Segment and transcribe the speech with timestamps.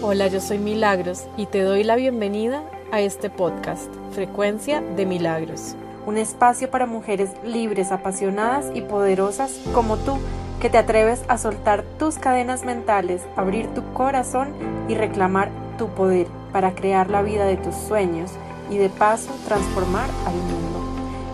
[0.00, 2.62] Hola, yo soy Milagros y te doy la bienvenida
[2.92, 5.74] a este podcast, Frecuencia de Milagros.
[6.06, 10.18] Un espacio para mujeres libres, apasionadas y poderosas como tú,
[10.60, 14.52] que te atreves a soltar tus cadenas mentales, abrir tu corazón
[14.88, 18.30] y reclamar tu poder para crear la vida de tus sueños
[18.70, 20.78] y de paso transformar al mundo.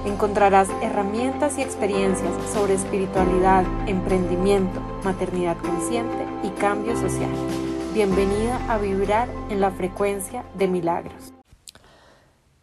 [0.07, 7.31] Encontrarás herramientas y experiencias sobre espiritualidad, emprendimiento, maternidad consciente y cambio social.
[7.95, 11.33] Bienvenida a vibrar en la frecuencia de milagros.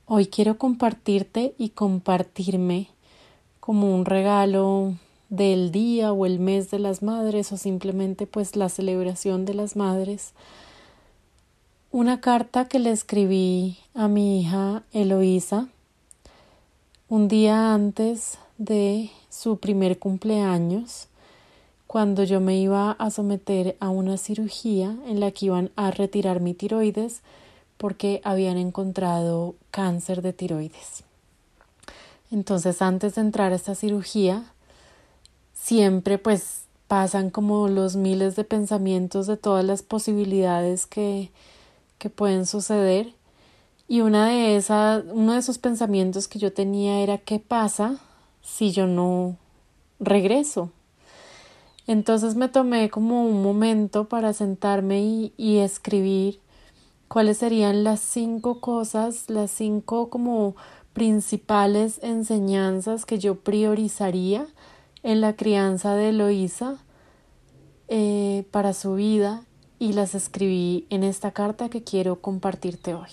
[0.06, 2.90] Hoy quiero compartirte y compartirme
[3.62, 4.96] como un regalo
[5.30, 9.78] del día o el mes de las madres o simplemente pues la celebración de las
[9.78, 10.34] madres
[11.92, 15.70] una carta que le escribí a mi hija Eloísa
[17.08, 21.08] un día antes de su primer cumpleaños
[21.92, 26.40] cuando yo me iba a someter a una cirugía en la que iban a retirar
[26.40, 27.20] mi tiroides
[27.76, 31.04] porque habían encontrado cáncer de tiroides.
[32.32, 34.46] Entonces, antes de entrar a esta cirugía,
[35.54, 41.30] siempre pues pasan como los miles de pensamientos de todas las posibilidades que,
[41.98, 43.14] que pueden suceder.
[43.90, 48.00] Y una de esas, uno de esos pensamientos que yo tenía era ¿qué pasa
[48.42, 49.36] si yo no
[50.00, 50.72] regreso?
[51.92, 55.02] Entonces me tomé como un momento para sentarme
[55.36, 56.40] y, escribir
[57.10, 60.56] cuáles serían las cinco cosas, las cinco como
[60.94, 64.48] principales enseñanzas que yo priorizaría
[65.04, 66.78] en la crianza de Eloísa
[67.90, 69.44] eh, para su vida
[69.78, 73.10] y las escribí en esta carta que quiero compartirte hoy.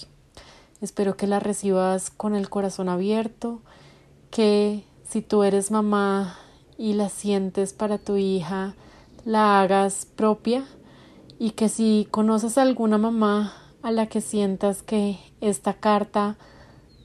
[0.80, 3.60] Espero que la recibas con el corazón abierto,
[4.30, 6.38] que si tú eres mamá
[6.78, 8.74] y la sientes para tu hija,
[9.24, 10.64] la hagas propia
[11.38, 16.38] y que si conoces a alguna mamá a la que sientas que esta carta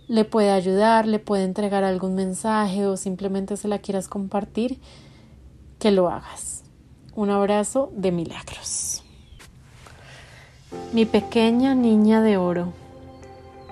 [0.07, 4.79] le puede ayudar, le puede entregar algún mensaje o simplemente se la quieras compartir,
[5.79, 6.63] que lo hagas.
[7.15, 9.03] Un abrazo de milagros.
[10.93, 12.73] Mi pequeña niña de oro,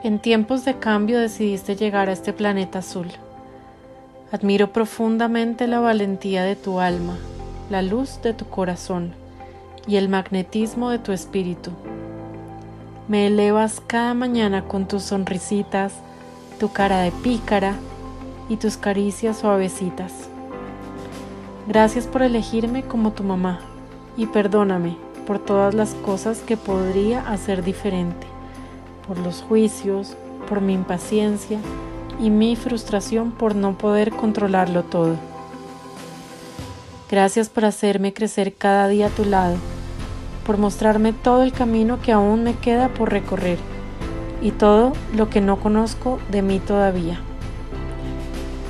[0.04, 3.08] en tiempos de cambio decidiste llegar a este planeta azul.
[4.32, 7.18] Admiro profundamente la valentía de tu alma,
[7.70, 9.14] la luz de tu corazón
[9.88, 11.72] y el magnetismo de tu espíritu.
[13.10, 15.96] Me elevas cada mañana con tus sonrisitas,
[16.62, 17.76] tu cara de pícara
[18.48, 20.14] y tus caricias suavecitas.
[21.68, 23.60] Gracias por elegirme como tu mamá
[24.16, 24.96] y perdóname
[25.28, 28.28] por todas las cosas que podría hacer diferente,
[29.06, 30.16] por los juicios,
[30.48, 31.60] por mi impaciencia
[32.22, 35.16] y mi frustración por no poder controlarlo todo.
[37.10, 39.58] Gracias por hacerme crecer cada día a tu lado
[40.46, 43.58] por mostrarme todo el camino que aún me queda por recorrer
[44.42, 47.20] y todo lo que no conozco de mí todavía.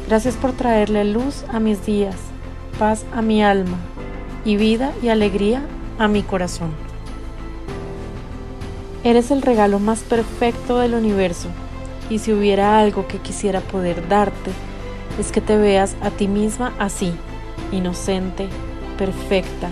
[0.07, 2.15] Gracias por traerle luz a mis días,
[2.77, 3.77] paz a mi alma
[4.43, 5.61] y vida y alegría
[5.97, 6.71] a mi corazón.
[9.03, 11.47] Eres el regalo más perfecto del universo
[12.11, 14.51] y si hubiera algo que quisiera poder darte,
[15.17, 17.13] es que te veas a ti misma así,
[17.71, 18.49] inocente,
[18.97, 19.69] perfecta,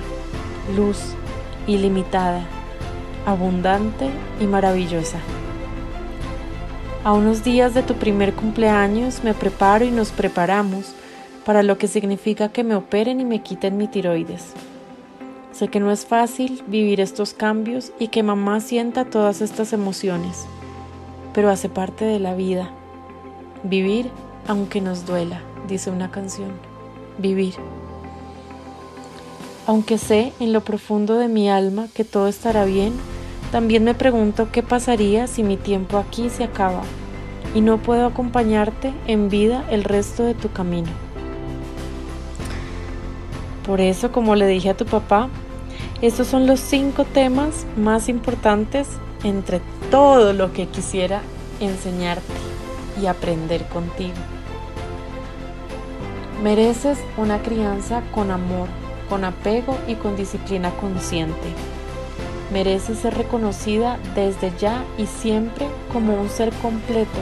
[0.74, 1.16] luz,
[1.68, 2.42] ilimitada,
[3.26, 5.20] abundante y maravillosa.
[7.04, 10.94] A unos días de tu primer cumpleaños me preparo y nos preparamos
[11.46, 14.54] para lo que significa que me operen y me quiten mi tiroides.
[15.52, 20.46] Sé que no es fácil vivir estos cambios y que mamá sienta todas estas emociones,
[21.34, 22.70] pero hace parte de la vida.
[23.64, 24.10] Vivir
[24.48, 26.52] aunque nos duela, dice una canción.
[27.18, 27.54] Vivir.
[29.68, 32.94] Aunque sé en lo profundo de mi alma que todo estará bien,
[33.52, 36.82] también me pregunto qué pasaría si mi tiempo aquí se acaba
[37.54, 40.90] y no puedo acompañarte en vida el resto de tu camino.
[43.66, 45.30] Por eso, como le dije a tu papá,
[46.02, 48.88] estos son los cinco temas más importantes
[49.24, 49.62] entre
[49.92, 51.22] todo lo que quisiera
[51.60, 52.34] enseñarte
[53.02, 54.14] y aprender contigo.
[56.44, 58.68] Mereces una crianza con amor,
[59.10, 61.54] con apego y con disciplina consciente.
[62.54, 67.20] Merece ser reconocida desde ya y siempre como un ser completo,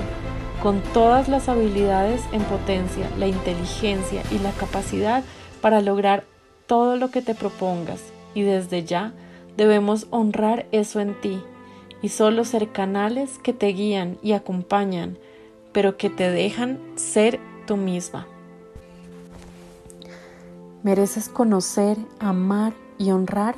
[0.62, 5.24] con todas las habilidades en potencia, la inteligencia y la capacidad
[5.62, 6.25] para lograr
[6.66, 8.02] todo lo que te propongas.
[8.34, 9.13] Y desde ya
[9.56, 11.42] debemos honrar eso en ti
[12.02, 15.18] y solo ser canales que te guían y acompañan,
[15.72, 18.28] pero que te dejan ser tú misma.
[20.84, 23.56] Mereces conocer, amar y honrar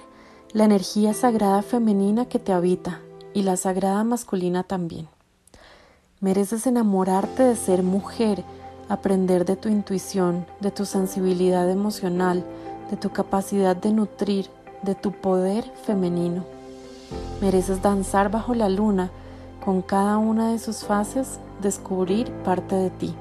[0.52, 3.02] la energía sagrada femenina que te habita
[3.34, 5.08] y la sagrada masculina también.
[6.22, 8.44] Mereces enamorarte de ser mujer,
[8.90, 12.44] aprender de tu intuición, de tu sensibilidad emocional,
[12.90, 14.50] de tu capacidad de nutrir,
[14.82, 16.59] de tu poder femenino.
[17.42, 19.12] Mereces danzar bajo la luna,
[19.64, 23.16] con cada una de sus fases descubrir parte de ti.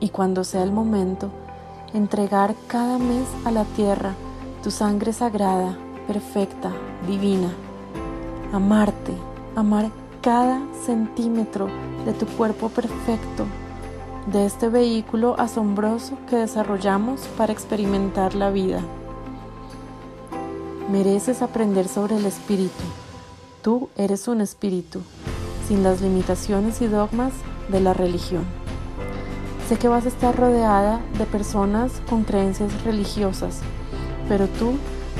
[0.00, 1.30] Y cuando sea el momento,
[1.94, 4.14] entregar cada mes a la tierra
[4.62, 5.76] tu sangre sagrada,
[6.06, 6.72] perfecta,
[7.06, 7.50] divina.
[8.52, 9.12] Amarte,
[9.54, 9.90] amar
[10.20, 11.68] cada centímetro
[12.04, 13.46] de tu cuerpo perfecto,
[14.32, 18.80] de este vehículo asombroso que desarrollamos para experimentar la vida.
[20.90, 22.84] Mereces aprender sobre el espíritu.
[23.62, 25.00] Tú eres un espíritu,
[25.66, 27.32] sin las limitaciones y dogmas
[27.68, 28.44] de la religión.
[29.68, 33.60] Sé que vas a estar rodeada de personas con creencias religiosas,
[34.28, 34.74] pero tú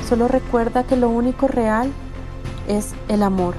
[0.07, 1.91] solo recuerda que lo único real
[2.67, 3.55] es el amor.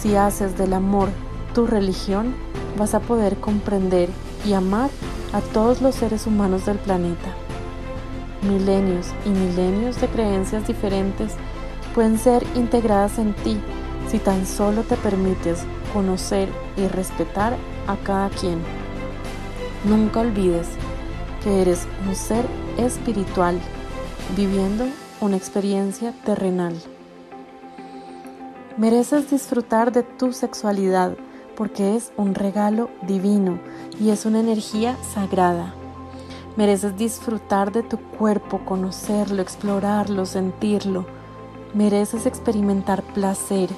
[0.00, 1.08] Si haces del amor
[1.54, 2.34] tu religión,
[2.76, 4.08] vas a poder comprender
[4.44, 4.90] y amar
[5.32, 7.32] a todos los seres humanos del planeta.
[8.42, 11.36] Milenios y milenios de creencias diferentes
[11.94, 13.58] pueden ser integradas en ti
[14.08, 17.56] si tan solo te permites conocer y respetar
[17.86, 18.58] a cada quien.
[19.84, 20.68] Nunca olvides
[21.42, 22.44] que eres un ser
[22.78, 23.60] espiritual
[24.36, 24.86] viviendo
[25.20, 26.74] una experiencia terrenal.
[28.76, 31.16] Mereces disfrutar de tu sexualidad
[31.54, 33.60] porque es un regalo divino
[34.00, 35.74] y es una energía sagrada.
[36.56, 41.06] Mereces disfrutar de tu cuerpo, conocerlo, explorarlo, sentirlo.
[41.74, 43.68] Mereces experimentar placer.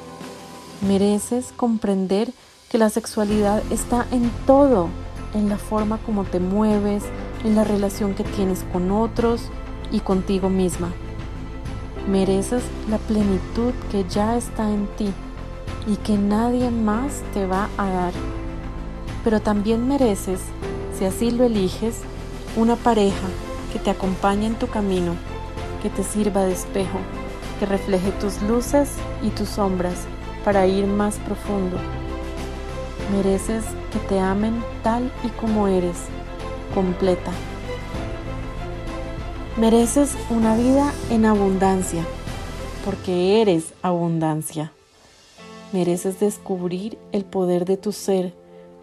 [0.87, 2.31] Mereces comprender
[2.71, 4.91] que la sexualidad está en todo,
[5.33, 7.05] en la forma como te mueves,
[7.43, 9.45] en la relación que tienes con otros
[9.91, 10.93] y contigo misma.
[12.07, 15.11] Mereces la plenitud que ya está en ti
[15.87, 18.13] y que nadie más te va a dar.
[19.25, 20.41] Pero también mereces,
[20.99, 22.01] si así lo eliges,
[22.59, 23.27] una pareja
[23.73, 25.15] que te acompañe en tu camino,
[25.83, 26.99] que te sirva de espejo,
[27.59, 28.91] que refleje tus luces
[29.23, 30.07] y tus sombras
[30.45, 31.77] para ir más profundo.
[33.13, 36.05] Mereces que te amen tal y como eres,
[36.75, 37.33] completa.
[39.57, 42.05] Mereces una vida en abundancia,
[42.85, 44.73] porque eres abundancia.
[45.73, 48.35] Mereces descubrir el poder de tu ser,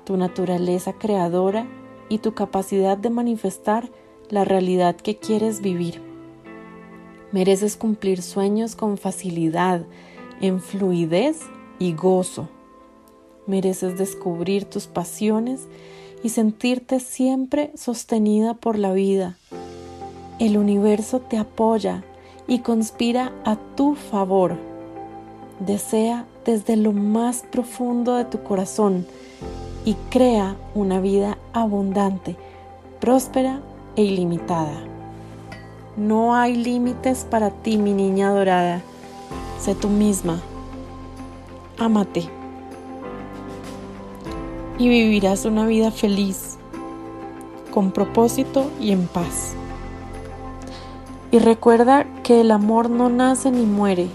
[0.04, 1.68] tu naturaleza creadora
[2.10, 3.90] y tu capacidad de manifestar
[4.30, 6.13] la realidad que quieres vivir.
[7.34, 9.82] Mereces cumplir sueños con facilidad,
[10.40, 11.40] en fluidez
[11.80, 12.48] y gozo.
[13.48, 15.62] Mereces descubrir tus pasiones
[16.22, 19.36] y sentirte siempre sostenida por la vida.
[20.40, 22.04] El universo te apoya
[22.48, 24.56] y conspira a tu favor.
[25.60, 29.08] Desea desde lo más profundo de tu corazón
[29.86, 32.36] y crea una vida abundante,
[33.00, 33.60] próspera
[33.96, 34.93] e ilimitada.
[35.96, 38.82] No hay límites para ti, mi niña dorada.
[39.60, 40.42] Sé tú misma.
[41.78, 42.28] Ámate.
[44.80, 46.58] Y vivirás una vida feliz,
[47.72, 49.54] con propósito y en paz.
[51.32, 54.08] Y recuerda que el amor no nace ni muere,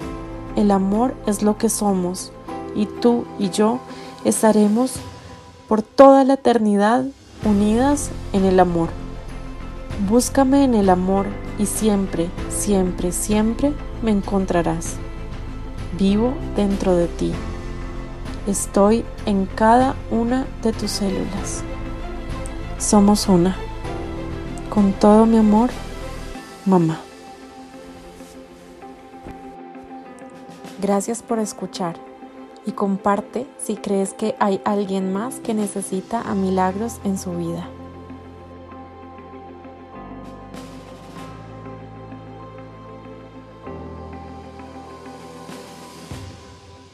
[0.56, 2.32] el amor es lo que somos
[2.74, 3.78] y tú y yo
[4.24, 4.94] estaremos
[5.68, 7.04] por toda la eternidad
[7.44, 8.88] unidas en el amor.
[10.06, 11.26] Búscame en el amor
[11.58, 14.94] y siempre, siempre, siempre me encontrarás.
[15.98, 17.32] Vivo dentro de ti.
[18.46, 21.64] Estoy en cada una de tus células.
[22.78, 23.56] Somos una.
[24.70, 25.70] Con todo mi amor,
[26.64, 27.00] mamá.
[30.80, 31.96] Gracias por escuchar
[32.64, 37.68] y comparte si crees que hay alguien más que necesita a milagros en su vida.